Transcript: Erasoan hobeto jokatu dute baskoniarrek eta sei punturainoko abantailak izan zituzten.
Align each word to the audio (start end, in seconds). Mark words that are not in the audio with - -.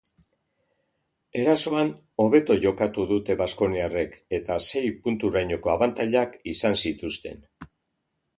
Erasoan 1.41 1.91
hobeto 2.23 2.57
jokatu 2.63 3.05
dute 3.11 3.35
baskoniarrek 3.43 4.17
eta 4.39 4.57
sei 4.69 4.83
punturainoko 5.05 5.75
abantailak 5.77 6.37
izan 6.55 6.81
zituzten. 6.87 7.47